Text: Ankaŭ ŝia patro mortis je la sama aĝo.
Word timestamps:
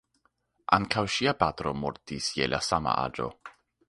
Ankaŭ 0.77 1.03
ŝia 1.15 1.33
patro 1.43 1.73
mortis 1.81 2.31
je 2.39 2.47
la 2.55 2.61
sama 2.69 2.95
aĝo. 3.03 3.29